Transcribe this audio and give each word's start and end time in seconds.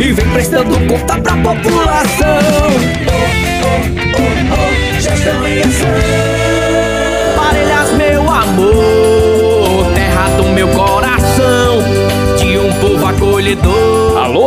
E 0.00 0.12
vem 0.12 0.28
prestando 0.30 0.78
conta 0.86 1.20
pra 1.20 1.36
população 1.36 2.72
gestão 5.02 5.46
em 5.46 5.60
ação. 5.60 6.31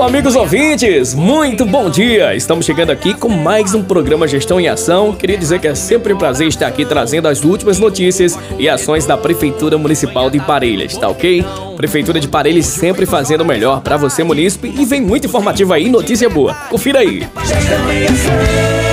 Amigos 0.06 0.36
ouvintes, 0.36 1.16
muito 1.16 1.66
bom 1.66 1.90
dia! 1.90 2.36
Estamos 2.36 2.64
chegando 2.64 2.92
aqui 2.92 3.16
com 3.16 3.28
mais 3.28 3.74
um 3.74 3.84
programa 3.84 4.28
Gestão 4.28 4.60
em 4.60 4.68
Ação. 4.68 5.16
Queria 5.16 5.36
dizer 5.36 5.60
que 5.60 5.68
é 5.68 5.74
sempre 5.74 6.14
um 6.14 6.18
prazer 6.18 6.48
estar 6.48 6.68
aqui 6.68 6.86
trazendo 6.86 7.28
as 7.28 7.44
últimas 7.44 7.80
notícias 7.80 8.38
e 8.60 8.70
ações 8.70 9.08
da 9.08 9.18
Prefeitura 9.18 9.80
Municipal 9.80 10.30
de 10.30 10.40
Parelhas, 10.40 10.96
tá 10.96 11.10
ok? 11.10 11.44
Prefeitura 11.76 12.20
de 12.20 12.28
Parelhas 12.28 12.68
sempre 12.68 13.08
fazendo 13.08 13.42
o 13.42 13.46
melhor 13.46 13.82
para 13.82 13.98
você, 13.98 14.24
munícipe, 14.24 14.72
e 14.78 14.86
vem 14.86 15.02
muito 15.02 15.26
informativo 15.26 15.74
aí, 15.74 15.90
notícia 15.90 16.30
boa. 16.30 16.54
Confira 16.70 17.00
aí. 17.00 17.28
Gestão 17.44 17.92
em 17.92 18.06
Ação. 18.06 18.85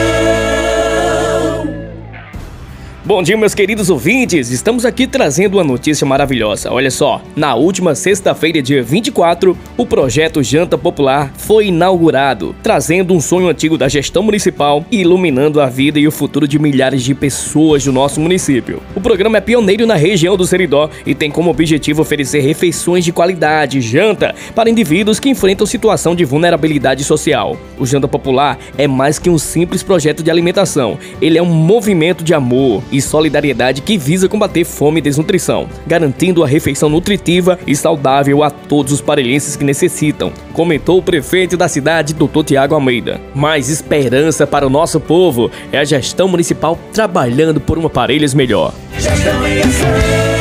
Bom 3.04 3.20
dia, 3.20 3.36
meus 3.36 3.52
queridos 3.52 3.90
ouvintes. 3.90 4.52
Estamos 4.52 4.84
aqui 4.84 5.08
trazendo 5.08 5.54
uma 5.54 5.64
notícia 5.64 6.06
maravilhosa. 6.06 6.70
Olha 6.70 6.88
só, 6.88 7.20
na 7.34 7.52
última 7.56 7.96
sexta-feira, 7.96 8.62
dia 8.62 8.80
24, 8.80 9.58
o 9.76 9.84
projeto 9.84 10.40
Janta 10.40 10.78
Popular 10.78 11.32
foi 11.36 11.66
inaugurado, 11.66 12.54
trazendo 12.62 13.12
um 13.12 13.20
sonho 13.20 13.48
antigo 13.48 13.76
da 13.76 13.88
gestão 13.88 14.22
municipal 14.22 14.86
e 14.88 15.00
iluminando 15.00 15.60
a 15.60 15.66
vida 15.66 15.98
e 15.98 16.06
o 16.06 16.12
futuro 16.12 16.46
de 16.46 16.60
milhares 16.60 17.02
de 17.02 17.12
pessoas 17.12 17.84
do 17.84 17.92
nosso 17.92 18.20
município. 18.20 18.80
O 18.94 19.00
programa 19.00 19.38
é 19.38 19.40
pioneiro 19.40 19.84
na 19.84 19.96
região 19.96 20.36
do 20.36 20.46
Seridó 20.46 20.88
e 21.04 21.12
tem 21.12 21.28
como 21.28 21.50
objetivo 21.50 22.02
oferecer 22.02 22.38
refeições 22.38 23.04
de 23.04 23.10
qualidade, 23.10 23.80
janta, 23.80 24.32
para 24.54 24.70
indivíduos 24.70 25.18
que 25.18 25.28
enfrentam 25.28 25.66
situação 25.66 26.14
de 26.14 26.24
vulnerabilidade 26.24 27.02
social. 27.02 27.56
O 27.80 27.84
Janta 27.84 28.06
Popular 28.06 28.56
é 28.78 28.86
mais 28.86 29.18
que 29.18 29.28
um 29.28 29.38
simples 29.38 29.82
projeto 29.82 30.22
de 30.22 30.30
alimentação. 30.30 30.96
Ele 31.20 31.36
é 31.36 31.42
um 31.42 31.52
movimento 31.52 32.22
de 32.22 32.32
amor 32.32 32.80
e 32.92 33.00
solidariedade 33.00 33.82
que 33.82 33.98
visa 33.98 34.28
combater 34.28 34.64
fome 34.64 35.00
e 35.00 35.02
desnutrição, 35.02 35.68
garantindo 35.86 36.44
a 36.44 36.46
refeição 36.46 36.88
nutritiva 36.88 37.58
e 37.66 37.74
saudável 37.74 38.42
a 38.42 38.50
todos 38.50 38.92
os 38.92 39.00
parelhenses 39.00 39.56
que 39.56 39.64
necessitam, 39.64 40.32
comentou 40.52 40.98
o 40.98 41.02
prefeito 41.02 41.56
da 41.56 41.66
cidade, 41.66 42.14
Dr. 42.14 42.44
Tiago 42.44 42.74
Almeida. 42.74 43.20
Mais 43.34 43.68
esperança 43.68 44.46
para 44.46 44.66
o 44.66 44.70
nosso 44.70 45.00
povo 45.00 45.50
é 45.72 45.78
a 45.78 45.84
gestão 45.84 46.28
municipal 46.28 46.78
trabalhando 46.92 47.60
por 47.60 47.78
uma 47.78 47.88
Parelhas 47.88 48.34
melhor. 48.34 48.74
Gestão 48.98 49.46
em 49.46 49.60
ação. 49.60 50.31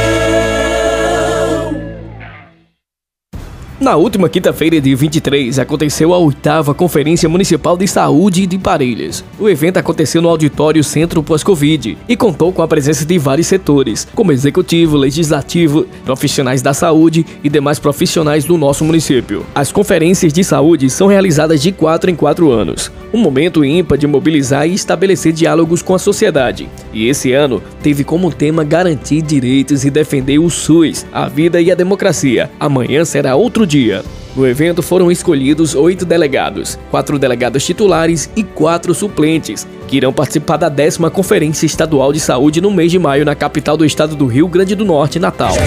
Na 3.81 3.95
última 3.95 4.29
quinta-feira, 4.29 4.79
dia 4.79 4.95
23, 4.95 5.57
aconteceu 5.57 6.13
a 6.13 6.17
oitava 6.19 6.71
Conferência 6.71 7.27
Municipal 7.27 7.75
de 7.75 7.87
Saúde 7.87 8.45
de 8.45 8.59
Parelhas. 8.59 9.25
O 9.39 9.49
evento 9.49 9.77
aconteceu 9.77 10.21
no 10.21 10.29
auditório 10.29 10.83
Centro 10.83 11.23
Pós-Covid 11.23 11.97
e 12.07 12.15
contou 12.15 12.53
com 12.53 12.61
a 12.61 12.67
presença 12.67 13.03
de 13.03 13.17
vários 13.17 13.47
setores, 13.47 14.07
como 14.13 14.31
executivo, 14.31 14.95
legislativo, 14.95 15.87
profissionais 16.05 16.61
da 16.61 16.75
saúde 16.75 17.25
e 17.43 17.49
demais 17.49 17.79
profissionais 17.79 18.45
do 18.45 18.55
nosso 18.55 18.85
município. 18.85 19.43
As 19.55 19.71
conferências 19.71 20.31
de 20.31 20.43
saúde 20.43 20.87
são 20.87 21.07
realizadas 21.07 21.59
de 21.59 21.71
4 21.71 22.11
em 22.11 22.15
4 22.15 22.51
anos, 22.51 22.91
um 23.11 23.17
momento 23.17 23.65
ímpar 23.65 23.97
de 23.97 24.05
mobilizar 24.05 24.67
e 24.67 24.75
estabelecer 24.75 25.33
diálogos 25.33 25.81
com 25.81 25.95
a 25.95 25.99
sociedade. 25.99 26.69
E 26.93 27.07
esse 27.07 27.33
ano 27.33 27.59
teve 27.81 28.03
como 28.03 28.31
tema 28.31 28.63
garantir 28.63 29.23
direitos 29.23 29.83
e 29.83 29.89
defender 29.89 30.37
o 30.37 30.51
SUS, 30.51 31.03
a 31.11 31.27
vida 31.27 31.59
e 31.59 31.71
a 31.71 31.75
democracia. 31.75 32.51
Amanhã 32.59 33.03
será 33.03 33.35
outro 33.35 33.70
dia. 33.71 34.03
No 34.35 34.45
evento 34.45 34.81
foram 34.81 35.09
escolhidos 35.11 35.73
oito 35.75 36.05
delegados, 36.05 36.77
quatro 36.89 37.17
delegados 37.17 37.65
titulares 37.65 38.29
e 38.35 38.43
quatro 38.43 38.93
suplentes, 38.93 39.65
que 39.87 39.97
irão 39.97 40.13
participar 40.13 40.57
da 40.57 40.69
décima 40.69 41.09
Conferência 41.09 41.65
Estadual 41.65 42.13
de 42.13 42.19
Saúde 42.19 42.61
no 42.61 42.71
mês 42.71 42.91
de 42.91 42.99
maio 42.99 43.25
na 43.25 43.35
capital 43.35 43.75
do 43.75 43.85
estado 43.85 44.15
do 44.15 44.27
Rio 44.27 44.47
Grande 44.47 44.75
do 44.75 44.85
Norte, 44.85 45.19
Natal. 45.19 45.53
É 45.55 45.63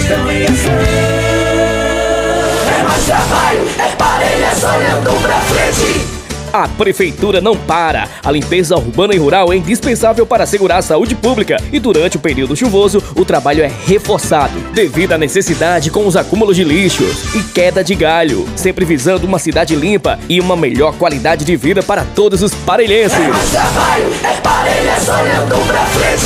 mais 2.83 3.05
trabalho, 3.05 3.67
é 3.79 3.95
parelha, 3.95 4.55
sonhando 4.55 5.21
pra 5.21 5.39
frente. 5.41 6.14
A 6.55 6.69
prefeitura 6.69 7.41
não 7.41 7.57
para. 7.57 8.07
A 8.23 8.31
limpeza 8.31 8.77
urbana 8.77 9.13
e 9.13 9.17
rural 9.17 9.51
é 9.51 9.57
indispensável 9.57 10.25
para 10.25 10.45
assegurar 10.45 10.77
a 10.77 10.81
saúde 10.81 11.13
pública 11.13 11.57
e 11.69 11.81
durante 11.81 12.15
o 12.15 12.19
período 12.21 12.55
chuvoso 12.55 13.03
o 13.13 13.25
trabalho 13.25 13.61
é 13.61 13.69
reforçado 13.85 14.57
devido 14.73 15.11
à 15.11 15.17
necessidade 15.17 15.91
com 15.91 16.07
os 16.07 16.15
acúmulos 16.15 16.55
de 16.55 16.63
lixos 16.63 17.35
e 17.35 17.43
queda 17.43 17.83
de 17.83 17.93
galho, 17.93 18.47
sempre 18.55 18.85
visando 18.85 19.27
uma 19.27 19.37
cidade 19.37 19.75
limpa 19.75 20.17
e 20.29 20.39
uma 20.39 20.55
melhor 20.55 20.93
qualidade 20.93 21.43
de 21.43 21.57
vida 21.57 21.83
para 21.83 22.05
todos 22.15 22.41
os 22.41 22.53
parelhenses. 22.53 23.19
É 23.19 23.27
mais 23.27 23.51
trabalho, 23.51 24.13
é 24.23 24.33
parelha, 24.39 25.01
sonhando 25.01 25.57
pra 25.67 25.85
frente. 25.87 26.25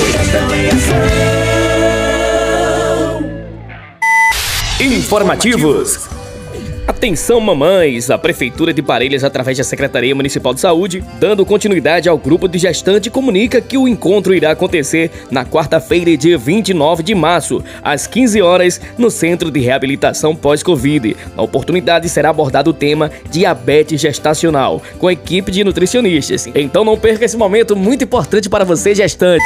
Informativos 4.79 6.18
Atenção 6.89 7.39
mamães! 7.39 8.09
A 8.09 8.17
Prefeitura 8.17 8.73
de 8.73 8.81
Parelhas, 8.81 9.23
através 9.23 9.55
da 9.55 9.63
Secretaria 9.63 10.15
Municipal 10.15 10.55
de 10.55 10.59
Saúde, 10.59 11.03
dando 11.19 11.45
continuidade 11.45 12.09
ao 12.09 12.17
grupo 12.17 12.47
de 12.47 12.57
gestante, 12.57 13.11
comunica 13.11 13.61
que 13.61 13.77
o 13.77 13.87
encontro 13.87 14.33
irá 14.33 14.49
acontecer 14.49 15.11
na 15.29 15.45
quarta-feira, 15.45 16.17
dia 16.17 16.35
29 16.35 17.03
de 17.03 17.13
março, 17.13 17.63
às 17.83 18.07
15 18.07 18.41
horas, 18.41 18.81
no 18.97 19.11
Centro 19.11 19.51
de 19.51 19.59
Reabilitação 19.59 20.35
Pós-Covid. 20.35 21.15
Na 21.37 21.43
oportunidade 21.43 22.09
será 22.09 22.31
abordado 22.31 22.71
o 22.71 22.73
tema 22.73 23.11
diabetes 23.29 24.01
gestacional, 24.01 24.81
com 24.97 25.07
a 25.07 25.13
equipe 25.13 25.51
de 25.51 25.63
nutricionistas. 25.63 26.47
Então 26.55 26.83
não 26.83 26.97
perca 26.97 27.23
esse 27.23 27.37
momento 27.37 27.75
muito 27.75 28.03
importante 28.03 28.49
para 28.49 28.65
você, 28.65 28.95
gestante. 28.95 29.45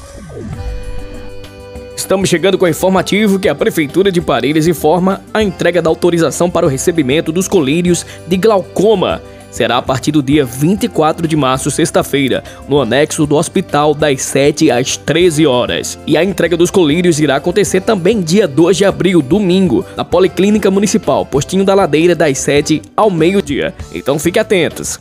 Estamos 1.95 2.31
chegando 2.31 2.57
com 2.57 2.65
o 2.65 2.69
informativo 2.69 3.39
que 3.39 3.51
a 3.51 3.55
Prefeitura 3.55 4.11
de 4.11 4.23
Parelhas 4.23 4.67
informa 4.67 5.21
a 5.33 5.43
entrega 5.43 5.83
da 5.83 5.91
autorização 5.91 6.51
para 6.51 6.65
o 6.65 6.69
recebimento 6.69 7.31
dos 7.31 7.47
colírios 7.47 8.07
de 8.27 8.39
glaucoma 8.39 9.21
será 9.51 9.79
a 9.79 9.83
partir 9.83 10.13
do 10.13 10.23
dia 10.23 10.45
24 10.45 11.27
de 11.27 11.37
março, 11.37 11.71
sexta-feira, 11.71 12.43
no 12.69 12.81
anexo 12.81 13.27
do 13.27 13.37
hospital, 13.37 13.95
das 13.95 14.23
7 14.23 14.71
às 14.71 14.97
13 14.97 15.47
horas. 15.47 15.99
E 16.07 16.17
a 16.17 16.25
entrega 16.25 16.57
dos 16.57 16.71
colírios 16.71 17.19
irá 17.19 17.37
acontecer 17.37 17.81
também 17.81 18.21
dia 18.21 18.47
2 18.47 18.77
de 18.77 18.85
abril, 18.85 19.21
domingo, 19.21 19.85
na 19.97 20.05
Policlínica 20.05 20.71
Municipal, 20.71 21.27
Postinho 21.27 21.65
da 21.65 21.75
Ladeira, 21.75 22.15
das 22.15 22.39
7 22.39 22.83
ao 22.97 23.11
meio-dia. 23.11 23.75
Então 23.93 24.19
fique 24.19 24.39
atentos. 24.39 24.99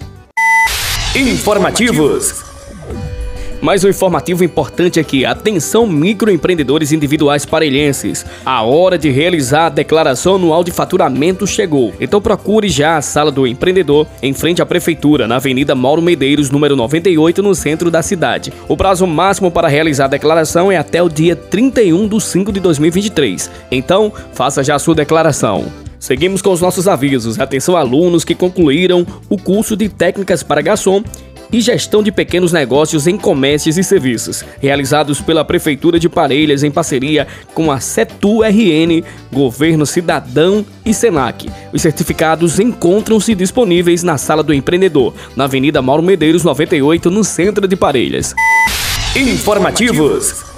Informativos. 1.15 2.48
Mas 3.61 3.83
o 3.83 3.89
informativo 3.89 4.43
importante 4.43 4.99
aqui, 4.99 5.25
atenção 5.25 5.85
microempreendedores 5.85 6.91
individuais 6.91 7.45
parelhenses. 7.45 8.25
A 8.45 8.63
hora 8.63 8.97
de 8.97 9.09
realizar 9.09 9.65
a 9.65 9.69
declaração 9.69 10.35
anual 10.35 10.63
de 10.63 10.71
faturamento 10.71 11.45
chegou. 11.45 11.93
Então 11.99 12.21
procure 12.21 12.69
já 12.69 12.97
a 12.97 13.01
sala 13.01 13.31
do 13.31 13.45
empreendedor 13.45 14.07
em 14.21 14.33
frente 14.33 14.61
à 14.61 14.65
prefeitura, 14.65 15.27
na 15.27 15.35
Avenida 15.35 15.75
Mauro 15.75 16.01
Medeiros, 16.01 16.49
número 16.49 16.75
98, 16.75 17.43
no 17.43 17.53
centro 17.53 17.91
da 17.91 18.01
cidade. 18.01 18.53
O 18.67 18.77
prazo 18.77 19.05
máximo 19.05 19.51
para 19.51 19.67
realizar 19.67 20.05
a 20.05 20.09
declaração 20.09 20.71
é 20.71 20.77
até 20.77 21.03
o 21.03 21.09
dia 21.09 21.35
31 21.35 22.07
de 22.07 22.19
5 22.21 22.51
de 22.51 22.59
2023. 22.59 23.49
Então, 23.71 24.11
faça 24.33 24.63
já 24.63 24.75
a 24.75 24.79
sua 24.79 24.95
declaração. 24.95 25.65
Seguimos 25.99 26.41
com 26.41 26.51
os 26.51 26.61
nossos 26.61 26.87
avisos. 26.87 27.39
Atenção 27.39 27.75
alunos 27.75 28.23
que 28.23 28.33
concluíram 28.33 29.05
o 29.27 29.37
curso 29.37 29.75
de 29.75 29.89
técnicas 29.89 30.41
para 30.41 30.61
garçom 30.61 31.03
e 31.51 31.61
gestão 31.61 32.03
de 32.03 32.11
pequenos 32.11 32.51
negócios 32.51 33.07
em 33.07 33.17
comércios 33.17 33.77
e 33.77 33.83
serviços, 33.83 34.43
realizados 34.59 35.21
pela 35.21 35.45
Prefeitura 35.45 35.99
de 35.99 36.09
Parelhas 36.09 36.63
em 36.63 36.71
parceria 36.71 37.27
com 37.53 37.71
a 37.71 37.79
CETU-RN, 37.79 39.03
Governo 39.31 39.85
Cidadão 39.85 40.65
e 40.85 40.93
Senac. 40.93 41.49
Os 41.73 41.81
certificados 41.81 42.59
encontram-se 42.59 43.33
disponíveis 43.35 44.03
na 44.03 44.17
Sala 44.17 44.43
do 44.43 44.53
Empreendedor, 44.53 45.13
na 45.35 45.45
Avenida 45.45 45.81
Mauro 45.81 46.03
Medeiros 46.03 46.43
98, 46.43 47.09
no 47.09 47.23
centro 47.23 47.67
de 47.67 47.75
Parelhas. 47.75 48.33
Informativos. 49.15 50.48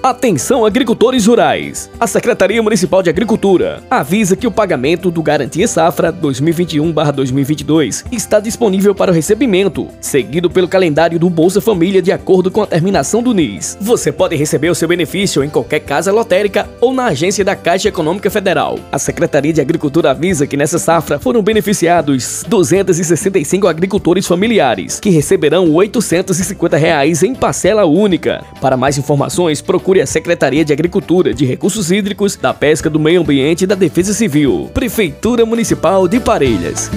Atenção 0.00 0.64
agricultores 0.64 1.26
rurais. 1.26 1.90
A 1.98 2.06
Secretaria 2.06 2.62
Municipal 2.62 3.02
de 3.02 3.10
Agricultura 3.10 3.82
avisa 3.90 4.36
que 4.36 4.46
o 4.46 4.50
pagamento 4.50 5.10
do 5.10 5.20
Garantia 5.20 5.66
Safra 5.66 6.12
2021/2022 6.12 8.04
está 8.12 8.38
disponível 8.38 8.94
para 8.94 9.10
o 9.10 9.14
recebimento, 9.14 9.88
seguido 10.00 10.48
pelo 10.48 10.68
calendário 10.68 11.18
do 11.18 11.28
Bolsa 11.28 11.60
Família 11.60 12.00
de 12.00 12.12
acordo 12.12 12.48
com 12.48 12.62
a 12.62 12.66
terminação 12.66 13.20
do 13.20 13.34
NIS. 13.34 13.76
Você 13.80 14.12
pode 14.12 14.36
receber 14.36 14.70
o 14.70 14.74
seu 14.74 14.86
benefício 14.86 15.42
em 15.42 15.50
qualquer 15.50 15.80
casa 15.80 16.12
lotérica 16.12 16.70
ou 16.80 16.94
na 16.94 17.06
agência 17.06 17.44
da 17.44 17.56
Caixa 17.56 17.88
Econômica 17.88 18.30
Federal. 18.30 18.78
A 18.92 19.00
Secretaria 19.00 19.52
de 19.52 19.60
Agricultura 19.60 20.12
avisa 20.12 20.46
que 20.46 20.56
nessa 20.56 20.78
safra 20.78 21.18
foram 21.18 21.42
beneficiados 21.42 22.44
265 22.46 23.66
agricultores 23.66 24.28
familiares, 24.28 25.00
que 25.00 25.10
receberão 25.10 25.74
850 25.74 26.76
reais 26.76 27.24
em 27.24 27.34
parcela 27.34 27.84
única. 27.84 28.44
Para 28.60 28.76
mais 28.76 28.96
informações, 28.96 29.60
procure 29.60 29.87
procure 29.88 30.02
a 30.02 30.06
Secretaria 30.06 30.66
de 30.66 30.72
Agricultura, 30.72 31.32
de 31.32 31.46
Recursos 31.46 31.90
Hídricos, 31.90 32.36
da 32.36 32.52
Pesca, 32.52 32.90
do 32.90 33.00
Meio 33.00 33.22
Ambiente 33.22 33.64
e 33.64 33.66
da 33.66 33.74
Defesa 33.74 34.12
Civil. 34.12 34.70
Prefeitura 34.74 35.46
Municipal 35.46 36.06
de 36.06 36.20
Parelhas. 36.20 36.90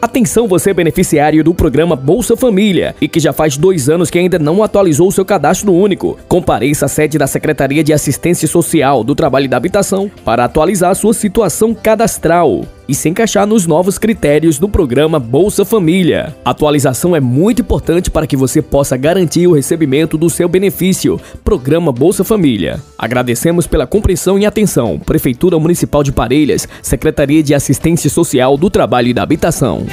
Atenção 0.02 0.46
você 0.46 0.74
beneficiário 0.74 1.42
do 1.42 1.54
programa 1.54 1.96
Bolsa 1.96 2.36
Família 2.36 2.94
e 3.00 3.08
que 3.08 3.18
já 3.18 3.32
faz 3.32 3.56
dois 3.56 3.88
anos 3.88 4.10
que 4.10 4.18
ainda 4.18 4.38
não 4.38 4.62
atualizou 4.62 5.08
o 5.08 5.12
seu 5.12 5.24
cadastro 5.24 5.72
único. 5.72 6.18
Compareça 6.28 6.86
à 6.86 6.88
sede 6.88 7.16
da 7.16 7.26
Secretaria 7.26 7.82
de 7.82 7.92
Assistência 7.92 8.46
Social 8.46 9.02
do 9.02 9.14
Trabalho 9.14 9.46
e 9.46 9.48
da 9.48 9.56
Habitação 9.56 10.10
para 10.24 10.44
atualizar 10.44 10.94
sua 10.94 11.14
situação 11.14 11.72
cadastral 11.72 12.62
e 12.88 12.94
se 12.94 13.08
encaixar 13.08 13.46
nos 13.46 13.66
novos 13.66 13.98
critérios 13.98 14.58
do 14.58 14.68
programa 14.68 15.18
Bolsa 15.18 15.64
Família. 15.64 16.36
A 16.44 16.50
atualização 16.50 17.14
é 17.14 17.20
muito 17.20 17.62
importante 17.62 18.10
para 18.10 18.26
que 18.26 18.36
você 18.36 18.60
possa 18.60 18.96
garantir 18.96 19.46
o 19.46 19.52
recebimento 19.52 20.18
do 20.18 20.28
seu 20.28 20.48
benefício. 20.48 21.20
Programa 21.44 21.92
Bolsa 21.92 22.24
Família. 22.24 22.80
Agradecemos 22.98 23.66
pela 23.66 23.86
compreensão 23.86 24.38
e 24.38 24.46
atenção. 24.46 24.98
Prefeitura 24.98 25.58
Municipal 25.58 26.02
de 26.02 26.12
Parelhas, 26.12 26.68
Secretaria 26.82 27.42
de 27.42 27.54
Assistência 27.54 28.10
Social 28.10 28.56
do 28.56 28.68
Trabalho 28.68 29.08
e 29.08 29.14
da 29.14 29.22
Habitação. 29.22 29.86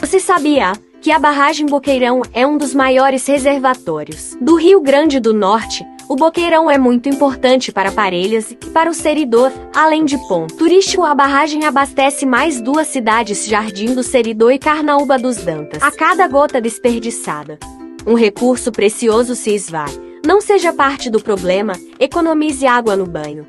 Você 0.00 0.20
sabia? 0.20 0.72
que 1.00 1.10
a 1.10 1.18
barragem 1.18 1.66
Boqueirão 1.66 2.20
é 2.32 2.46
um 2.46 2.58
dos 2.58 2.74
maiores 2.74 3.26
reservatórios 3.26 4.36
do 4.40 4.54
Rio 4.54 4.80
Grande 4.80 5.18
do 5.18 5.32
Norte, 5.32 5.84
o 6.10 6.16
Boqueirão 6.16 6.68
é 6.68 6.76
muito 6.76 7.08
importante 7.08 7.70
para 7.70 7.92
Parelhas 7.92 8.50
e 8.50 8.56
para 8.56 8.90
o 8.90 8.94
Seridor, 8.94 9.52
além 9.72 10.04
de 10.04 10.18
ponto 10.26 10.56
turístico. 10.56 11.04
A 11.04 11.14
barragem 11.14 11.64
abastece 11.64 12.26
mais 12.26 12.60
duas 12.60 12.88
cidades, 12.88 13.46
Jardim 13.46 13.94
do 13.94 14.02
Seridor 14.02 14.50
e 14.50 14.58
Carnaúba 14.58 15.16
dos 15.16 15.36
Dantas. 15.36 15.80
A 15.80 15.92
cada 15.92 16.26
gota 16.26 16.60
desperdiçada, 16.60 17.60
um 18.04 18.14
recurso 18.14 18.72
precioso 18.72 19.36
se 19.36 19.54
esvai. 19.54 19.92
Não 20.26 20.40
seja 20.40 20.72
parte 20.72 21.08
do 21.08 21.20
problema, 21.20 21.74
economize 22.00 22.66
água 22.66 22.96
no 22.96 23.06
banho, 23.06 23.46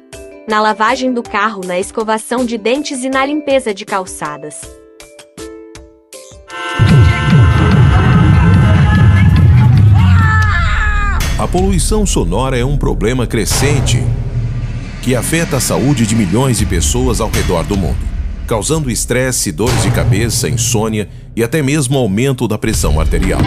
na 0.47 0.61
lavagem 0.61 1.11
do 1.11 1.23
carro, 1.23 1.61
na 1.65 1.79
escovação 1.79 2.45
de 2.45 2.59
dentes 2.59 3.03
e 3.03 3.09
na 3.09 3.25
limpeza 3.25 3.73
de 3.73 3.85
calçadas. 3.85 4.61
Poluição 11.51 12.05
sonora 12.05 12.57
é 12.57 12.63
um 12.63 12.77
problema 12.77 13.27
crescente 13.27 14.01
que 15.01 15.13
afeta 15.13 15.57
a 15.57 15.59
saúde 15.59 16.07
de 16.07 16.15
milhões 16.15 16.57
de 16.57 16.65
pessoas 16.65 17.19
ao 17.19 17.29
redor 17.29 17.63
do 17.63 17.75
mundo, 17.75 17.97
causando 18.47 18.89
estresse, 18.89 19.51
dores 19.51 19.83
de 19.83 19.91
cabeça, 19.91 20.47
insônia 20.47 21.09
e 21.35 21.43
até 21.43 21.61
mesmo 21.61 21.97
aumento 21.97 22.47
da 22.47 22.57
pressão 22.57 23.01
arterial. 23.01 23.41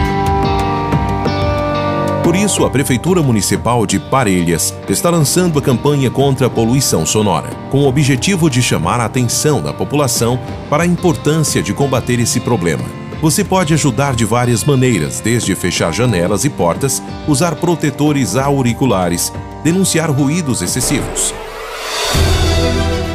Por 2.23 2.35
isso, 2.35 2.63
a 2.63 2.69
Prefeitura 2.69 3.23
Municipal 3.23 3.85
de 3.87 3.97
Parelhas 3.97 4.73
está 4.87 5.09
lançando 5.09 5.57
a 5.57 5.61
campanha 5.61 6.11
contra 6.11 6.45
a 6.45 6.49
poluição 6.49 7.05
sonora, 7.07 7.49
com 7.71 7.79
o 7.79 7.87
objetivo 7.87 8.49
de 8.51 8.61
chamar 8.61 8.99
a 8.99 9.05
atenção 9.05 9.61
da 9.61 9.73
população 9.73 10.39
para 10.69 10.83
a 10.83 10.87
importância 10.87 11.61
de 11.63 11.73
combater 11.73 12.19
esse 12.19 12.39
problema 12.39 12.83
você 13.21 13.43
pode 13.43 13.73
ajudar 13.73 14.15
de 14.15 14.25
várias 14.25 14.63
maneiras, 14.63 15.19
desde 15.19 15.55
fechar 15.55 15.91
janelas 15.91 16.45
e 16.45 16.49
portas, 16.49 17.01
usar 17.27 17.55
protetores 17.55 18.35
auriculares, 18.35 19.31
denunciar 19.63 20.09
ruídos 20.11 20.61
excessivos. 20.61 21.33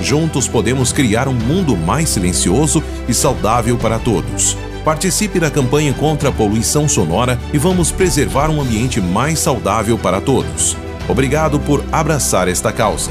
Juntos 0.03 0.49
podemos 0.49 0.93
criar 0.93 1.29
um 1.29 1.35
mundo 1.35 1.77
mais 1.77 2.09
silencioso 2.09 2.83
e 3.09 3.15
saudável 3.15 3.77
para 3.77 3.99
todos. 3.99 4.57
Participe 4.85 5.39
da 5.39 5.51
campanha 5.51 5.93
contra 5.93 6.31
a 6.31 6.33
poluição 6.33 6.89
sonora 6.89 7.39
e 7.53 7.59
vamos 7.59 7.93
preservar 7.93 8.49
um 8.51 8.61
ambiente 8.61 9.01
mais 9.01 9.39
saudável 9.39 9.99
para 9.99 10.21
todos. 10.21 10.77
Obrigado 11.09 11.61
por 11.61 11.85
abraçar 11.93 12.49
esta 12.49 12.73
causa. 12.73 13.11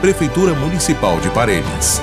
Prefeitura 0.00 0.54
Municipal 0.54 1.18
de 1.20 1.30
Parelhas. 1.30 2.02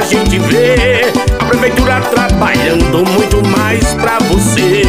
A 0.00 0.02
gente 0.02 0.38
vê. 0.38 1.12
A 1.38 1.44
prefeitura 1.44 2.00
trabalhando 2.00 3.04
muito 3.12 3.46
mais 3.48 3.92
pra 3.92 4.18
você. 4.30 4.79